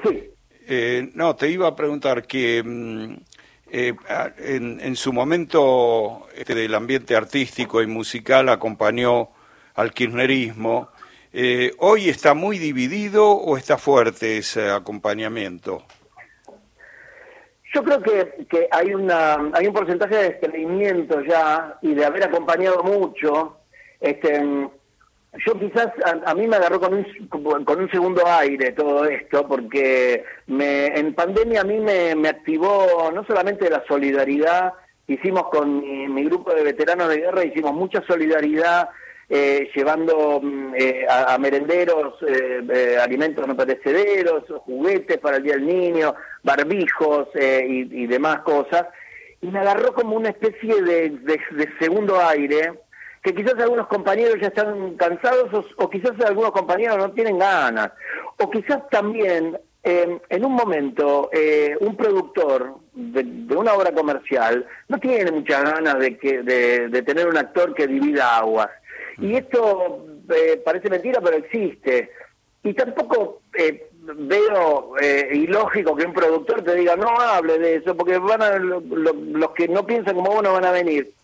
Eh, 0.66 1.10
no, 1.14 1.36
te 1.36 1.50
iba 1.50 1.68
a 1.68 1.76
preguntar 1.76 2.26
que 2.26 2.62
mm, 2.64 3.14
eh, 3.70 3.94
en, 4.38 4.96
su 4.96 5.12
momento 5.12 6.28
este, 6.36 6.54
del 6.54 6.74
ambiente 6.74 7.16
artístico 7.16 7.82
y 7.82 7.86
musical 7.86 8.48
acompañó 8.48 9.30
al 9.74 9.92
kirchnerismo. 9.92 10.88
Eh, 11.32 11.72
¿Hoy 11.78 12.08
está 12.08 12.34
muy 12.34 12.58
dividido 12.58 13.30
o 13.30 13.56
está 13.56 13.76
fuerte 13.78 14.38
ese 14.38 14.70
acompañamiento? 14.70 15.84
Yo 17.74 17.82
creo 17.82 18.00
que, 18.00 18.46
que 18.48 18.68
hay, 18.70 18.94
una, 18.94 19.50
hay 19.52 19.66
un 19.66 19.72
porcentaje 19.74 20.14
de 20.14 20.22
desprendimiento 20.24 21.20
ya 21.22 21.76
y 21.82 21.94
de 21.94 22.04
haber 22.04 22.24
acompañado 22.24 22.84
mucho. 22.84 23.58
Este, 24.00 24.68
yo 25.44 25.58
quizás 25.58 25.88
a, 26.26 26.34
mí 26.34 26.46
me 26.46 26.56
agarró 26.56 26.80
con 26.80 26.94
un, 26.94 27.64
con 27.64 27.80
un 27.80 27.90
segundo 27.90 28.22
aire 28.26 28.72
todo 28.72 29.04
esto, 29.06 29.46
porque 29.48 30.24
me, 30.46 30.86
en 30.86 31.14
pandemia 31.14 31.62
a 31.62 31.64
mí 31.64 31.80
me, 31.80 32.14
me 32.14 32.28
activó 32.28 33.10
no 33.12 33.24
solamente 33.24 33.68
la 33.68 33.82
solidaridad, 33.88 34.74
hicimos 35.08 35.48
con 35.48 36.14
mi, 36.14 36.24
grupo 36.24 36.54
de 36.54 36.62
veteranos 36.62 37.08
de 37.08 37.18
guerra, 37.18 37.44
hicimos 37.44 37.74
mucha 37.74 38.02
solidaridad 38.06 38.90
eh, 39.28 39.70
llevando 39.74 40.40
mm, 40.40 40.74
eh, 40.76 41.06
a, 41.08 41.36
merenderos 41.38 42.14
eh, 42.28 42.96
alimentos 43.02 43.46
no 43.46 43.56
perecederos, 43.56 44.44
juguetes 44.60 45.18
para 45.18 45.38
el 45.38 45.42
Día 45.42 45.54
del 45.54 45.66
Niño, 45.66 46.14
barbijos 46.42 47.28
y, 47.34 48.02
y, 48.02 48.06
demás 48.06 48.40
cosas, 48.40 48.86
y 49.40 49.48
me 49.48 49.58
agarró 49.58 49.94
como 49.94 50.16
una 50.16 50.28
especie 50.28 50.80
de, 50.80 51.10
de 51.10 51.68
segundo 51.80 52.20
aire 52.20 52.83
que 53.24 53.34
quizás 53.34 53.54
algunos 53.54 53.86
compañeros 53.86 54.36
ya 54.38 54.48
están 54.48 54.96
cansados 54.96 55.66
o, 55.78 55.88
quizás 55.88 56.12
algunos 56.20 56.52
compañeros 56.52 56.98
no 56.98 57.10
tienen 57.12 57.38
ganas. 57.38 57.90
O 58.38 58.50
quizás 58.50 58.86
también 58.90 59.58
eh, 59.82 60.20
en 60.28 60.44
un 60.44 60.52
momento 60.52 61.30
eh, 61.32 61.74
un 61.80 61.96
productor 61.96 62.74
de, 62.92 63.22
una 63.56 63.72
obra 63.72 63.92
comercial 63.92 64.66
no 64.88 64.98
tiene 64.98 65.32
muchas 65.32 65.64
ganas 65.64 65.98
de, 65.98 66.18
que, 66.18 66.42
de, 66.42 67.02
tener 67.02 67.26
un 67.26 67.38
actor 67.38 67.74
que 67.74 67.86
divida 67.86 68.36
aguas. 68.36 68.68
Y 69.16 69.36
esto 69.36 70.04
eh, 70.28 70.60
parece 70.62 70.90
mentira, 70.90 71.22
pero 71.22 71.38
existe. 71.38 72.10
Y 72.62 72.74
tampoco 72.74 73.40
veo 74.02 74.96
ilógico 75.32 75.96
que 75.96 76.04
un 76.04 76.12
productor 76.12 76.62
te 76.62 76.74
diga 76.74 76.94
no 76.94 77.08
hable 77.18 77.58
de 77.58 77.76
eso, 77.76 77.96
porque 77.96 78.18
van 78.18 78.42
a, 78.42 78.58
los 78.58 79.50
que 79.52 79.66
no 79.68 79.86
piensan 79.86 80.14
como 80.14 80.32
uno 80.32 80.52
van 80.52 80.66
a 80.66 80.72
venir 80.72 81.14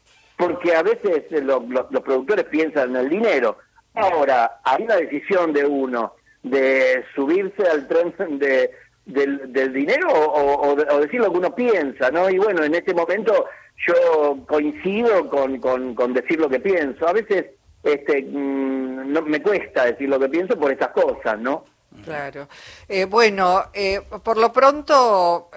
porque 0.40 0.74
a 0.74 0.82
veces 0.82 1.24
eh, 1.30 1.42
los 1.42 2.02
productores 2.02 2.46
piensan 2.46 2.90
en 2.90 2.96
el 2.96 3.08
dinero. 3.10 3.58
Ahora, 3.94 4.60
hay 4.64 4.84
una 4.84 4.96
decisión 4.96 5.52
de 5.52 5.66
uno 5.66 6.14
de 6.42 7.04
subirse 7.14 7.62
al 7.68 7.86
tren 7.86 8.14
de, 8.38 8.70
del, 9.04 9.72
dinero 9.72 10.08
o, 10.10 10.74
decir 11.00 11.20
lo 11.20 11.30
que 11.30 11.38
uno 11.38 11.54
piensa, 11.54 12.10
¿no? 12.10 12.30
Y 12.30 12.38
bueno, 12.38 12.64
en 12.64 12.74
este 12.74 12.94
momento 12.94 13.46
yo 13.86 14.38
coincido 14.46 15.28
con, 15.28 16.14
decir 16.14 16.40
lo 16.40 16.48
que 16.48 16.60
pienso. 16.60 17.06
A 17.06 17.12
veces 17.12 17.46
este, 17.82 18.22
mm, 18.22 19.22
me 19.26 19.42
cuesta 19.42 19.84
decir 19.84 20.08
lo 20.08 20.18
que 20.18 20.28
pienso 20.28 20.58
por 20.58 20.72
estas 20.72 20.90
cosas, 20.90 21.38
¿no? 21.38 21.64
Claro. 22.04 22.48
Eh, 22.88 23.04
bueno, 23.04 23.64
eh, 23.74 24.00
por 24.22 24.38
lo 24.38 24.52
pronto 24.52 25.50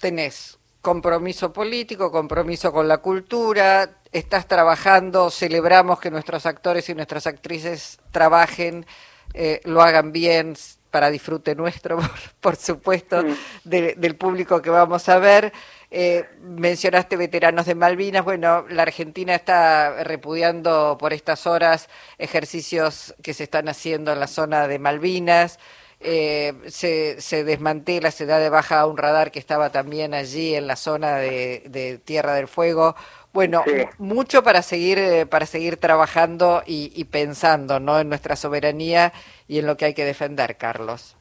tenés 0.00 0.59
compromiso 0.80 1.52
político, 1.52 2.10
compromiso 2.10 2.72
con 2.72 2.88
la 2.88 2.98
cultura, 2.98 3.98
estás 4.12 4.46
trabajando, 4.46 5.30
celebramos 5.30 6.00
que 6.00 6.10
nuestros 6.10 6.46
actores 6.46 6.88
y 6.88 6.94
nuestras 6.94 7.26
actrices 7.26 8.00
trabajen, 8.10 8.86
eh, 9.34 9.60
lo 9.64 9.82
hagan 9.82 10.12
bien 10.12 10.54
para 10.90 11.10
disfrute 11.10 11.54
nuestro, 11.54 11.98
por, 12.40 12.56
supuesto, 12.56 13.22
del 13.64 14.16
público 14.16 14.60
que 14.60 14.70
vamos 14.70 15.08
a 15.08 15.18
ver. 15.18 15.52
Eh, 15.92 16.24
mencionaste 16.40 17.16
veteranos 17.16 17.66
de 17.66 17.74
Malvinas, 17.74 18.24
bueno, 18.24 18.64
la 18.68 18.82
Argentina 18.82 19.34
está 19.34 20.04
repudiando 20.04 20.96
por 20.98 21.12
estas 21.12 21.46
horas 21.48 21.88
ejercicios 22.18 23.14
que 23.22 23.34
se 23.34 23.44
están 23.44 23.68
haciendo 23.68 24.12
en 24.12 24.20
la 24.20 24.28
zona 24.28 24.68
de 24.68 24.78
Malvinas. 24.78 25.58
Eh, 26.02 26.54
se, 26.66 27.20
se, 27.20 27.44
desmantela, 27.44 28.10
se 28.10 28.24
da 28.24 28.38
de 28.38 28.48
baja 28.48 28.80
a 28.80 28.86
un 28.86 28.96
radar 28.96 29.30
que 29.30 29.38
estaba 29.38 29.70
también 29.70 30.14
allí 30.14 30.54
en 30.54 30.66
la 30.66 30.76
zona 30.76 31.16
de, 31.16 32.00
Tierra 32.04 32.34
del 32.34 32.48
Fuego. 32.48 32.96
Bueno, 33.34 33.62
mucho 33.98 34.42
para 34.42 34.62
seguir, 34.62 34.98
eh, 34.98 35.26
para 35.26 35.44
seguir 35.44 35.76
trabajando 35.76 36.62
y, 36.66 37.04
pensando 37.04 37.80
¿no? 37.80 38.00
en 38.00 38.08
nuestra 38.08 38.34
soberanía 38.34 39.12
y 39.46 39.58
en 39.58 39.66
lo 39.66 39.76
que 39.76 39.84
hay 39.84 39.94
que 39.94 40.06
defender, 40.06 40.56
Carlos. 40.56 41.16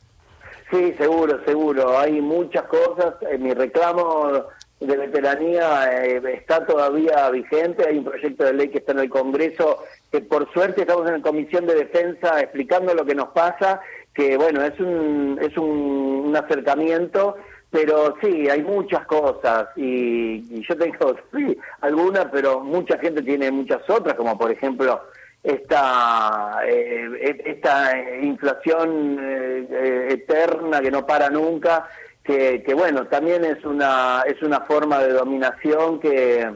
Sí, 0.72 0.94
seguro, 0.98 1.44
seguro. 1.46 2.00
Hay 2.00 2.22
muchas 2.22 2.64
cosas. 2.64 3.16
Mi 3.38 3.54
reclamo 3.54 4.46
de 4.80 4.96
veteranía 4.96 6.06
eh, 6.06 6.22
está 6.34 6.66
todavía 6.66 7.30
vigente. 7.32 7.86
Hay 7.88 7.98
un 7.98 8.06
proyecto 8.06 8.46
de 8.46 8.54
ley 8.54 8.70
que 8.70 8.78
está 8.78 8.94
en 8.94 9.00
el 9.00 9.10
Congreso 9.10 9.84
que 10.12 10.22
por 10.22 10.52
suerte 10.54 10.82
estamos 10.82 11.08
en 11.08 11.14
la 11.14 11.22
Comisión 11.22 11.66
de 11.68 11.76
Defensa 11.76 12.40
explicando 12.40 12.94
lo 12.94 13.06
que 13.06 13.16
nos 13.16 13.30
pasa 13.30 13.82
que 14.14 14.38
bueno, 14.38 14.64
es 14.64 14.80
un, 14.80 15.40
es 15.42 15.56
un, 15.58 16.36
acercamiento, 16.36 17.38
pero 17.70 18.16
sí, 18.22 18.50
hay 18.50 18.62
muchas 18.64 19.06
cosas 19.06 19.68
y, 19.76 20.62
yo 20.62 20.78
tengo, 20.78 21.16
sí, 21.36 21.58
algunas, 21.82 22.26
pero 22.26 22.60
mucha 22.62 22.98
gente 23.00 23.22
tiene 23.22 23.52
muchas 23.52 23.88
otras, 23.90 24.16
como 24.16 24.38
por 24.38 24.52
ejemplo 24.52 25.02
esta, 25.44 26.60
eh, 26.66 27.42
esta 27.46 27.98
inflación 28.22 29.18
eh, 29.22 30.08
eterna 30.12 30.82
que 30.82 30.92
no 30.92 31.06
para 31.06 31.30
nunca, 31.30 31.88
que, 32.24 32.62
que, 32.64 32.74
bueno, 32.74 33.08
también 33.08 33.46
es 33.46 33.64
una, 33.66 34.24
es 34.28 34.42
una 34.42 34.62
forma 34.62 35.00
de 35.00 35.14
dominación 35.14 36.00
que, 36.00 36.56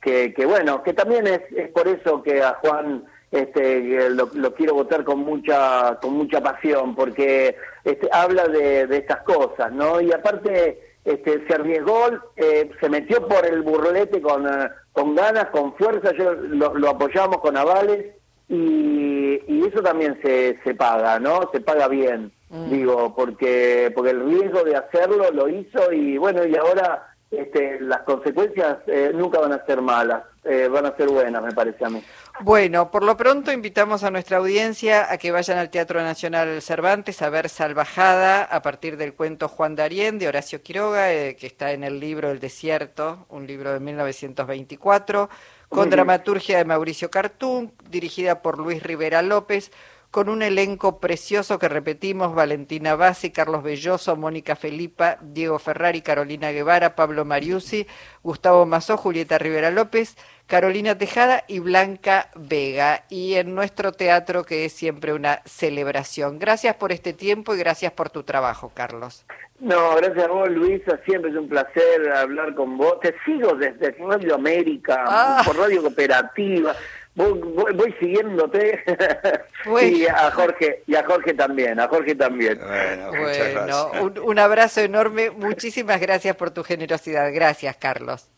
que, 0.00 0.34
que 0.34 0.46
bueno, 0.46 0.82
que 0.82 0.94
también 0.94 1.26
es, 1.26 1.40
es 1.54 1.70
por 1.70 1.86
eso 1.86 2.22
que 2.22 2.42
a 2.42 2.54
Juan 2.54 3.04
este, 3.32 4.10
lo, 4.10 4.54
quiero 4.54 4.74
votar 4.74 5.04
con 5.04 5.20
mucha 5.20 5.98
con 6.02 6.12
mucha 6.12 6.42
pasión 6.42 6.94
porque 6.94 7.56
este, 7.82 8.08
habla 8.12 8.46
de, 8.46 8.82
estas 8.90 9.22
cosas, 9.22 9.72
¿no? 9.72 10.00
Y 10.02 10.12
aparte 10.12 10.78
este, 11.04 11.44
se 11.46 11.54
arriesgó, 11.54 12.10
eh, 12.36 12.70
se 12.78 12.88
metió 12.90 13.26
por 13.26 13.46
el 13.46 13.62
burlete 13.62 14.20
con, 14.20 14.46
eh, 14.46 14.68
con 14.92 15.14
ganas, 15.14 15.46
con 15.46 15.74
fuerza, 15.76 16.12
yo 16.12 16.34
lo, 16.34 16.90
apoyamos 16.90 17.38
con 17.38 17.56
avales 17.56 18.14
y, 18.50 19.40
y, 19.48 19.66
eso 19.66 19.82
también 19.82 20.20
se, 20.22 20.58
se 20.62 20.74
paga, 20.74 21.18
¿no? 21.18 21.48
Se 21.52 21.60
paga 21.62 21.88
bien, 21.88 22.30
mm. 22.50 22.70
digo, 22.70 23.14
porque 23.16 23.90
porque 23.94 24.10
el 24.10 24.26
riesgo 24.26 24.62
de 24.62 24.76
hacerlo 24.76 25.30
lo 25.32 25.48
hizo 25.48 25.90
y 25.90 26.18
bueno, 26.18 26.44
y 26.44 26.54
ahora 26.54 27.14
este, 27.30 27.80
las 27.80 28.02
consecuencias 28.02 28.76
eh, 28.86 29.10
nunca 29.14 29.40
van 29.40 29.54
a 29.54 29.64
ser 29.64 29.80
malas, 29.80 30.22
eh, 30.44 30.68
van 30.68 30.86
a 30.86 30.96
ser 30.96 31.08
buenas, 31.08 31.42
me 31.42 31.52
parece 31.52 31.84
a 31.84 31.88
mí. 31.88 32.02
Bueno, 32.40 32.90
por 32.90 33.04
lo 33.04 33.16
pronto 33.16 33.52
invitamos 33.52 34.02
a 34.02 34.10
nuestra 34.10 34.38
audiencia 34.38 35.12
a 35.12 35.16
que 35.16 35.30
vayan 35.30 35.58
al 35.58 35.70
Teatro 35.70 36.02
Nacional 36.02 36.60
Cervantes 36.60 37.22
a 37.22 37.30
ver 37.30 37.48
Salvajada 37.48 38.42
a 38.42 38.60
partir 38.62 38.96
del 38.96 39.14
cuento 39.14 39.46
Juan 39.46 39.76
Darien 39.76 40.18
de 40.18 40.26
Horacio 40.26 40.60
Quiroga, 40.60 41.12
eh, 41.12 41.36
que 41.36 41.46
está 41.46 41.72
en 41.72 41.84
el 41.84 42.00
libro 42.00 42.30
El 42.30 42.40
Desierto, 42.40 43.26
un 43.28 43.46
libro 43.46 43.72
de 43.72 43.78
1924, 43.78 45.30
con 45.68 45.90
dramaturgia 45.90 46.58
de 46.58 46.64
Mauricio 46.64 47.10
Cartún, 47.10 47.72
dirigida 47.88 48.42
por 48.42 48.58
Luis 48.58 48.82
Rivera 48.82 49.22
López 49.22 49.70
con 50.12 50.28
un 50.28 50.42
elenco 50.42 51.00
precioso 51.00 51.58
que 51.58 51.70
repetimos, 51.70 52.34
Valentina 52.34 52.96
Bassi, 52.96 53.30
Carlos 53.30 53.62
Belloso, 53.62 54.14
Mónica 54.14 54.56
Felipa, 54.56 55.16
Diego 55.22 55.58
Ferrari, 55.58 56.02
Carolina 56.02 56.52
Guevara, 56.52 56.94
Pablo 56.94 57.24
Mariusi, 57.24 57.86
Gustavo 58.22 58.66
Mazó, 58.66 58.98
Julieta 58.98 59.38
Rivera 59.38 59.70
López, 59.70 60.18
Carolina 60.46 60.98
Tejada 60.98 61.44
y 61.48 61.60
Blanca 61.60 62.28
Vega. 62.34 63.04
Y 63.08 63.36
en 63.36 63.54
nuestro 63.54 63.92
teatro 63.92 64.44
que 64.44 64.66
es 64.66 64.74
siempre 64.74 65.14
una 65.14 65.40
celebración. 65.46 66.38
Gracias 66.38 66.76
por 66.76 66.92
este 66.92 67.14
tiempo 67.14 67.54
y 67.54 67.58
gracias 67.58 67.92
por 67.92 68.10
tu 68.10 68.22
trabajo, 68.22 68.70
Carlos. 68.74 69.24
No, 69.60 69.96
gracias 69.96 70.26
a 70.26 70.28
vos, 70.28 70.50
Luisa. 70.50 71.00
Siempre 71.06 71.30
es 71.30 71.36
un 71.38 71.48
placer 71.48 72.12
hablar 72.14 72.54
con 72.54 72.76
vos. 72.76 73.00
Te 73.00 73.14
sigo 73.24 73.54
desde 73.54 73.92
Radio 73.92 74.34
América, 74.34 75.04
ah. 75.06 75.42
por 75.46 75.56
Radio 75.56 75.80
Cooperativa 75.80 76.76
voy, 77.14 77.94
siguiéndote. 78.00 78.82
Y 79.80 80.06
a 80.06 80.30
Jorge 80.32 80.82
y 80.88 80.96
a 80.96 81.04
Jorge 81.04 81.34
también 81.34 81.78
a 81.78 81.86
Jorge 81.86 82.16
también. 82.16 82.58
Bueno, 82.58 83.90
un, 84.02 84.18
un, 84.18 84.38
abrazo 84.40 84.80
enorme. 84.80 85.30
Muchísimas 85.30 86.00
gracias 86.00 86.34
por 86.34 86.50
tu 86.50 86.64
generosidad. 86.64 87.32
Gracias 87.32 87.76
Carlos. 87.76 88.28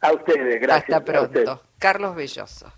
A 0.00 0.12
ustedes 0.12 0.60
gracias 0.60 0.90
hasta 0.90 1.04
pronto. 1.04 1.62
Carlos 1.78 2.16
Belloso 2.16 2.72